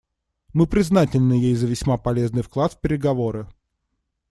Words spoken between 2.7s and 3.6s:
в переговоры.